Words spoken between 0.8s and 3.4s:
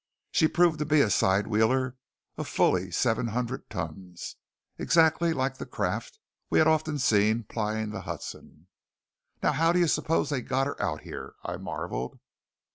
be a side wheeler, of fully seven